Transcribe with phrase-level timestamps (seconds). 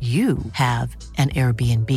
[0.00, 1.90] you have an Airbnb.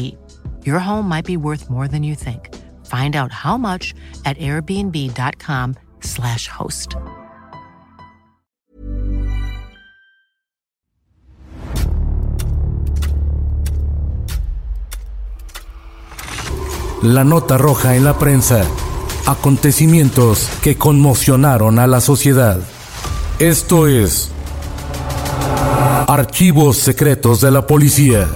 [0.66, 2.56] Your home might be worth more than you think.
[2.86, 6.96] Find out how much at airbnb.com/slash host.
[17.02, 18.66] La nota roja en la prensa.
[19.26, 22.60] Acontecimientos que conmocionaron a la sociedad.
[23.40, 24.34] Esto es
[26.12, 28.28] Archivos secretos de la policía.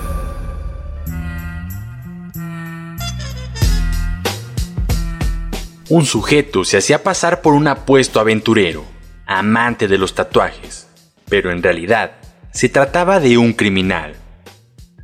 [5.89, 8.85] Un sujeto se hacía pasar por un apuesto aventurero,
[9.25, 10.87] amante de los tatuajes,
[11.27, 12.17] pero en realidad
[12.51, 14.17] se trataba de un criminal.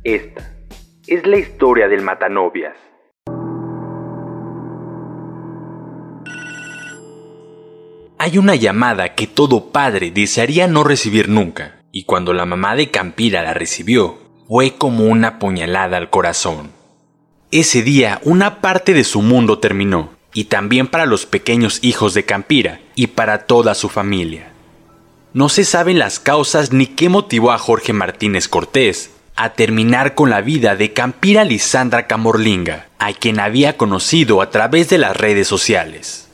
[0.04, 0.52] Esta
[1.08, 2.76] es la historia del matanovias.
[8.16, 12.90] Hay una llamada que todo padre desearía no recibir nunca y cuando la mamá de
[12.90, 16.70] Campira la recibió, fue como una puñalada al corazón.
[17.50, 22.24] Ese día una parte de su mundo terminó, y también para los pequeños hijos de
[22.24, 24.52] Campira y para toda su familia.
[25.32, 30.30] No se saben las causas ni qué motivó a Jorge Martínez Cortés a terminar con
[30.30, 35.48] la vida de Campira Lisandra Camorlinga, a quien había conocido a través de las redes
[35.48, 36.29] sociales.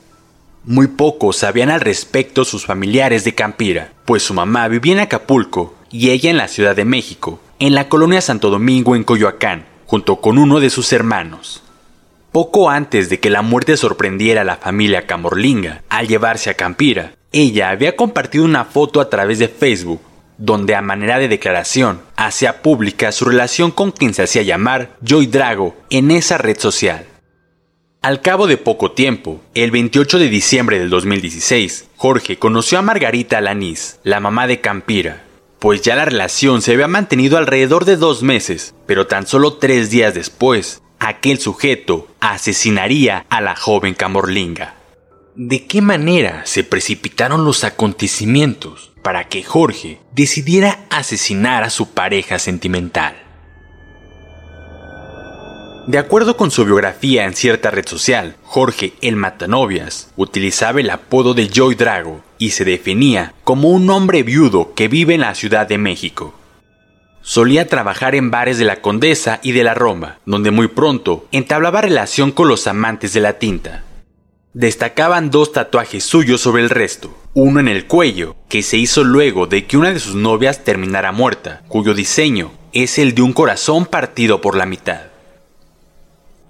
[0.68, 5.76] Muy pocos sabían al respecto sus familiares de Campira, pues su mamá vivía en Acapulco
[5.92, 10.20] y ella en la Ciudad de México, en la colonia Santo Domingo en Coyoacán, junto
[10.20, 11.62] con uno de sus hermanos.
[12.32, 17.12] Poco antes de que la muerte sorprendiera a la familia Camorlinga al llevarse a Campira,
[17.30, 20.00] ella había compartido una foto a través de Facebook,
[20.36, 25.28] donde a manera de declaración hacía pública su relación con quien se hacía llamar Joy
[25.28, 27.06] Drago en esa red social.
[28.06, 33.38] Al cabo de poco tiempo, el 28 de diciembre del 2016, Jorge conoció a Margarita
[33.38, 35.24] Alanís, la mamá de Campira,
[35.58, 39.90] pues ya la relación se había mantenido alrededor de dos meses, pero tan solo tres
[39.90, 44.76] días después, aquel sujeto asesinaría a la joven Camorlinga.
[45.34, 52.38] ¿De qué manera se precipitaron los acontecimientos para que Jorge decidiera asesinar a su pareja
[52.38, 53.25] sentimental?
[55.86, 61.32] De acuerdo con su biografía en cierta red social, Jorge el Matanovias utilizaba el apodo
[61.32, 65.68] de Joy Drago y se definía como un hombre viudo que vive en la Ciudad
[65.68, 66.34] de México.
[67.22, 71.82] Solía trabajar en bares de la Condesa y de la Roma, donde muy pronto entablaba
[71.82, 73.84] relación con los amantes de la tinta.
[74.54, 79.46] Destacaban dos tatuajes suyos sobre el resto, uno en el cuello, que se hizo luego
[79.46, 83.86] de que una de sus novias terminara muerta, cuyo diseño es el de un corazón
[83.86, 85.15] partido por la mitad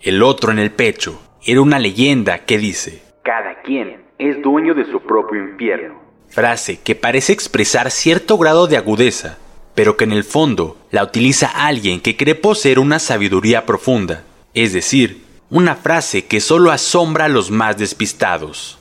[0.06, 1.20] el otro en el pecho.
[1.44, 6.00] Era una leyenda que dice, Cada quien es dueño de su propio infierno.
[6.28, 9.38] Frase que parece expresar cierto grado de agudeza,
[9.74, 14.22] pero que en el fondo la utiliza alguien que cree poseer una sabiduría profunda,
[14.54, 18.78] es decir, una frase que solo asombra a los más despistados.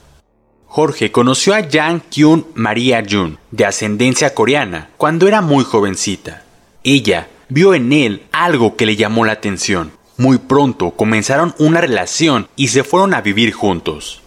[0.68, 6.44] Jorge conoció a Yang Kyun Maria Jun, de ascendencia coreana, cuando era muy jovencita.
[6.84, 12.48] Ella vio en él algo que le llamó la atención, muy pronto comenzaron una relación
[12.56, 14.22] y se fueron a vivir juntos.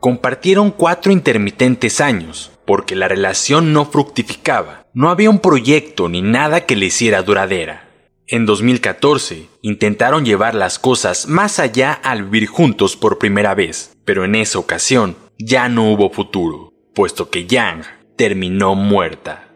[0.00, 6.66] Compartieron cuatro intermitentes años, porque la relación no fructificaba, no había un proyecto ni nada
[6.66, 7.88] que le hiciera duradera.
[8.26, 14.24] En 2014, intentaron llevar las cosas más allá al vivir juntos por primera vez, pero
[14.24, 17.84] en esa ocasión ya no hubo futuro, puesto que Yang
[18.16, 19.47] terminó muerta.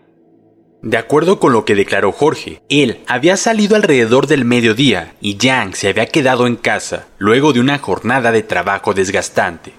[0.83, 5.77] De acuerdo con lo que declaró Jorge, él había salido alrededor del mediodía y Yang
[5.77, 9.75] se había quedado en casa luego de una jornada de trabajo desgastante.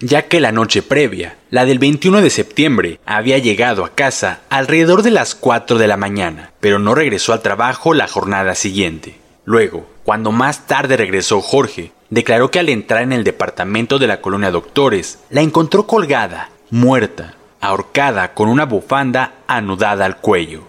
[0.00, 5.02] ya que la noche previa, la del 21 de septiembre, había llegado a casa alrededor
[5.02, 9.14] de las 4 de la mañana, pero no regresó al trabajo la jornada siguiente.
[9.44, 14.20] Luego, cuando más tarde regresó Jorge, declaró que al entrar en el departamento de la
[14.20, 20.64] colonia Doctores, la encontró colgada, muerta, ahorcada con una bufanda anudada al cuello.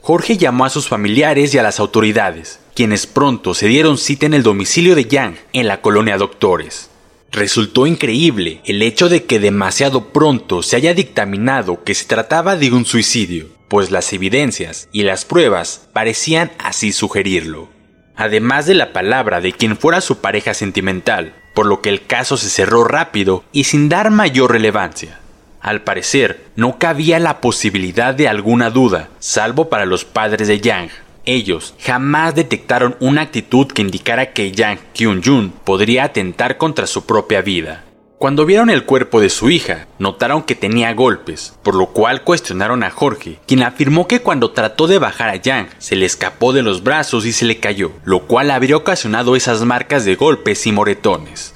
[0.00, 4.34] Jorge llamó a sus familiares y a las autoridades, quienes pronto se dieron cita en
[4.34, 6.90] el domicilio de Yang en la colonia Doctores.
[7.32, 12.70] Resultó increíble el hecho de que demasiado pronto se haya dictaminado que se trataba de
[12.70, 17.70] un suicidio, pues las evidencias y las pruebas parecían así sugerirlo.
[18.14, 22.36] Además de la palabra de quien fuera su pareja sentimental, por lo que el caso
[22.36, 25.18] se cerró rápido y sin dar mayor relevancia.
[25.64, 30.90] Al parecer, no cabía la posibilidad de alguna duda, salvo para los padres de Yang.
[31.24, 37.40] Ellos jamás detectaron una actitud que indicara que Yang Kyun-jun podría atentar contra su propia
[37.40, 37.82] vida.
[38.18, 42.82] Cuando vieron el cuerpo de su hija, notaron que tenía golpes, por lo cual cuestionaron
[42.82, 46.60] a Jorge, quien afirmó que cuando trató de bajar a Yang, se le escapó de
[46.60, 50.72] los brazos y se le cayó, lo cual habría ocasionado esas marcas de golpes y
[50.72, 51.53] moretones.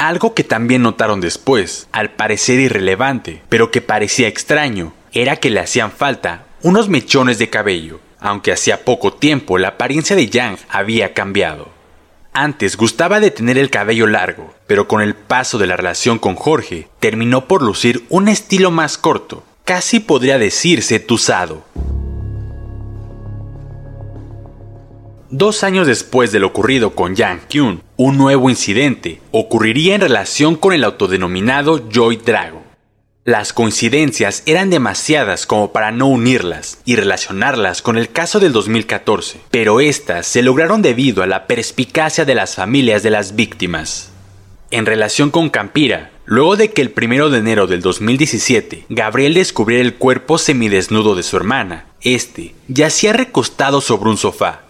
[0.00, 5.60] Algo que también notaron después, al parecer irrelevante, pero que parecía extraño, era que le
[5.60, 11.12] hacían falta unos mechones de cabello, aunque hacía poco tiempo la apariencia de Yang había
[11.12, 11.68] cambiado.
[12.32, 16.34] Antes gustaba de tener el cabello largo, pero con el paso de la relación con
[16.34, 21.66] Jorge, terminó por lucir un estilo más corto, casi podría decirse tusado.
[25.32, 30.56] Dos años después de lo ocurrido con Yang Kyun, un nuevo incidente ocurriría en relación
[30.56, 32.64] con el autodenominado Joy Drago.
[33.24, 39.38] Las coincidencias eran demasiadas como para no unirlas y relacionarlas con el caso del 2014,
[39.52, 44.10] pero estas se lograron debido a la perspicacia de las familias de las víctimas.
[44.72, 49.84] En relación con Campira, luego de que el 1 de enero del 2017 Gabriel descubriera
[49.84, 54.62] el cuerpo semidesnudo de su hermana, este yacía recostado sobre un sofá,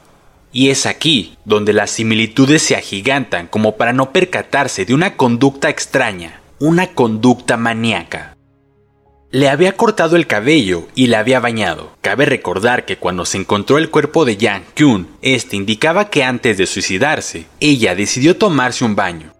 [0.52, 5.68] y es aquí donde las similitudes se agigantan como para no percatarse de una conducta
[5.68, 8.36] extraña, una conducta maníaca.
[9.32, 11.96] Le había cortado el cabello y la había bañado.
[12.00, 16.58] Cabe recordar que cuando se encontró el cuerpo de Yang Kyun, este indicaba que antes
[16.58, 19.32] de suicidarse, ella decidió tomarse un baño.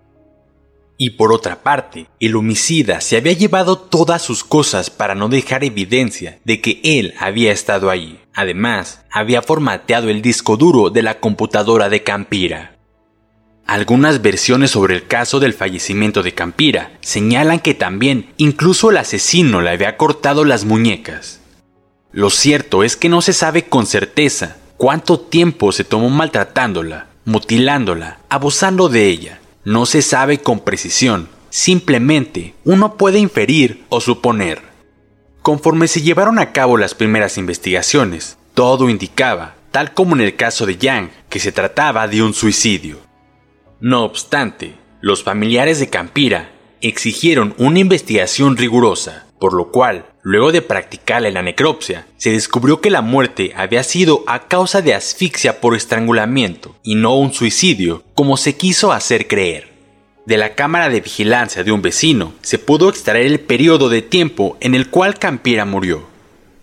[1.03, 5.65] Y por otra parte, el homicida se había llevado todas sus cosas para no dejar
[5.65, 8.19] evidencia de que él había estado allí.
[8.35, 12.77] Además, había formateado el disco duro de la computadora de Campira.
[13.67, 19.63] Algunas versiones sobre el caso del fallecimiento de Campira señalan que también incluso el asesino
[19.63, 21.41] le había cortado las muñecas.
[22.13, 28.19] Lo cierto es que no se sabe con certeza cuánto tiempo se tomó maltratándola, mutilándola,
[28.29, 29.41] abusando de ella.
[29.71, 34.63] No se sabe con precisión, simplemente uno puede inferir o suponer.
[35.43, 40.67] Conforme se llevaron a cabo las primeras investigaciones, todo indicaba, tal como en el caso
[40.67, 42.99] de Yang, que se trataba de un suicidio.
[43.79, 46.51] No obstante, los familiares de Campira
[46.81, 52.91] exigieron una investigación rigurosa, por lo cual, luego de practicarle la necropsia, se descubrió que
[52.91, 58.37] la muerte había sido a causa de asfixia por estrangulamiento y no un suicidio, como
[58.37, 59.71] se quiso hacer creer.
[60.27, 64.57] De la cámara de vigilancia de un vecino se pudo extraer el periodo de tiempo
[64.61, 66.09] en el cual Campira murió.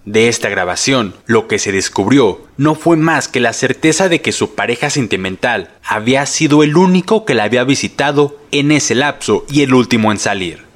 [0.05, 4.31] De esta grabación, lo que se descubrió no fue más que la certeza de que
[4.31, 9.63] su pareja sentimental había sido el único que la había visitado en ese lapso y
[9.63, 10.66] el último en salir.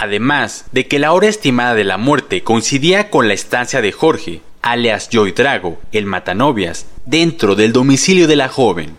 [0.00, 4.40] Además de que la hora estimada de la muerte coincidía con la estancia de Jorge,
[4.62, 8.96] alias Joy Drago, el matanovias, dentro del domicilio de la joven.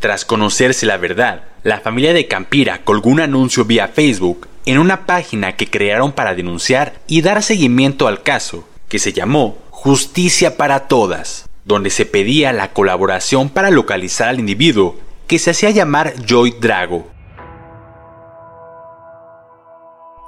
[0.00, 5.06] Tras conocerse la verdad, la familia de Campira colgó un anuncio vía Facebook en una
[5.06, 10.88] página que crearon para denunciar y dar seguimiento al caso, que se llamó Justicia para
[10.88, 16.54] Todas, donde se pedía la colaboración para localizar al individuo que se hacía llamar Joy
[16.60, 17.08] Drago.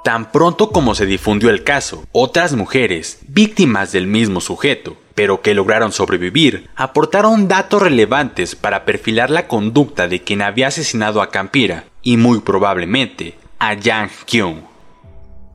[0.03, 5.53] Tan pronto como se difundió el caso, otras mujeres, víctimas del mismo sujeto, pero que
[5.53, 11.85] lograron sobrevivir, aportaron datos relevantes para perfilar la conducta de quien había asesinado a Campira
[12.01, 14.61] y muy probablemente a Yang Kyung.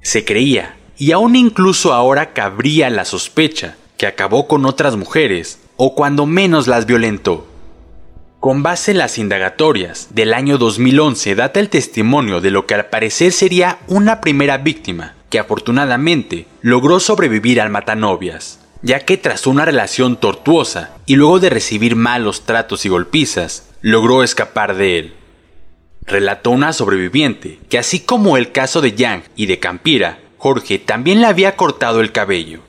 [0.01, 5.97] Se creía, y aún incluso ahora cabría la sospecha, que acabó con otras mujeres, o
[5.97, 7.49] cuando menos las violentó.
[8.47, 12.87] Con base en las indagatorias del año 2011 data el testimonio de lo que al
[12.87, 19.65] parecer sería una primera víctima, que afortunadamente logró sobrevivir al matanovias ya que tras una
[19.65, 25.15] relación tortuosa y luego de recibir malos tratos y golpizas, logró escapar de él.
[26.03, 31.21] relató una sobreviviente que así como el caso de Yang y de Campira, Jorge también
[31.21, 32.61] le había cortado el cabello.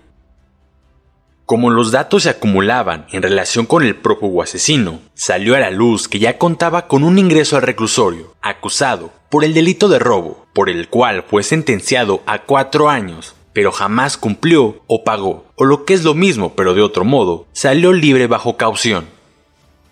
[1.47, 6.09] Como los datos se acumulaban en relación con el prófugo asesino, salió a la luz
[6.09, 10.69] que ya contaba con un ingreso al reclusorio, acusado por el delito de robo, por
[10.69, 15.93] el cual fue sentenciado a cuatro años, pero jamás cumplió o pagó, o lo que
[15.93, 19.05] es lo mismo pero de otro modo, salió libre bajo caución.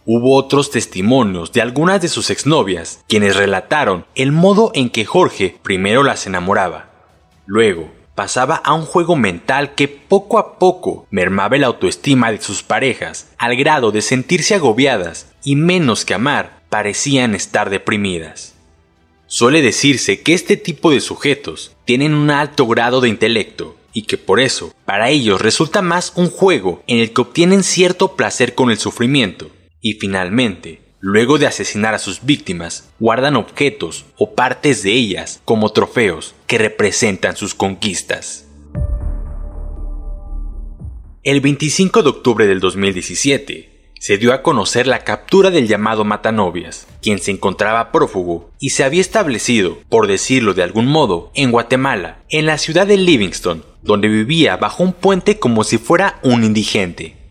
[0.06, 5.58] Hubo otros testimonios de algunas de sus exnovias, quienes relataron el modo en que Jorge
[5.64, 6.90] primero las enamoraba.
[7.46, 12.64] Luego, pasaba a un juego mental que poco a poco mermaba la autoestima de sus
[12.64, 18.56] parejas, al grado de sentirse agobiadas y menos que amar, parecían estar deprimidas.
[19.28, 24.18] Suele decirse que este tipo de sujetos tienen un alto grado de intelecto y que
[24.18, 28.72] por eso, para ellos resulta más un juego en el que obtienen cierto placer con
[28.72, 29.50] el sufrimiento
[29.82, 35.72] y finalmente Luego de asesinar a sus víctimas, guardan objetos o partes de ellas como
[35.72, 38.48] trofeos que representan sus conquistas.
[41.22, 46.88] El 25 de octubre del 2017, se dio a conocer la captura del llamado Matanovias,
[47.04, 52.24] quien se encontraba prófugo y se había establecido, por decirlo de algún modo, en Guatemala,
[52.30, 57.25] en la ciudad de Livingston, donde vivía bajo un puente como si fuera un indigente.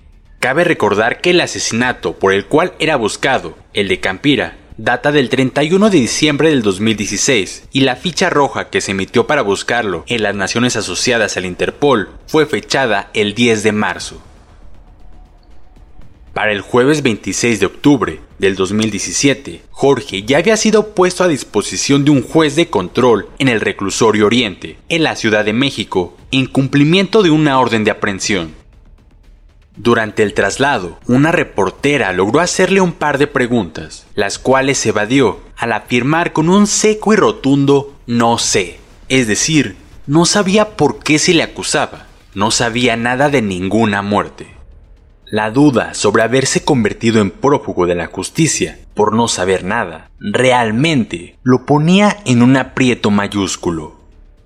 [0.45, 5.31] Cabe recordar que el asesinato por el cual era buscado, el de Campira, data del
[5.31, 10.23] 31 de diciembre del 2016 y la ficha roja que se emitió para buscarlo en
[10.23, 14.23] las naciones asociadas al Interpol fue fechada el 10 de marzo.
[16.35, 22.05] Para el jueves 26 de octubre del 2017, Jorge ya había sido puesto a disposición
[22.05, 26.45] de un juez de control en el reclusorio Oriente, en la Ciudad de México, en
[26.45, 28.63] cumplimiento de una orden de aprehensión.
[29.77, 35.73] Durante el traslado, una reportera logró hacerle un par de preguntas, las cuales evadió al
[35.73, 38.79] afirmar con un seco y rotundo no sé.
[39.09, 39.77] Es decir,
[40.07, 44.47] no sabía por qué se le acusaba, no sabía nada de ninguna muerte.
[45.27, 51.37] La duda sobre haberse convertido en prófugo de la justicia por no saber nada realmente
[51.43, 53.97] lo ponía en un aprieto mayúsculo.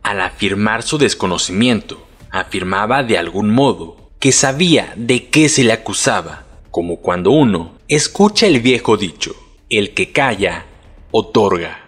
[0.02, 6.46] Al afirmar su desconocimiento, afirmaba de algún modo que sabía de qué se le acusaba,
[6.70, 9.34] como cuando uno escucha el viejo dicho,
[9.70, 10.66] el que calla,
[11.10, 11.87] otorga.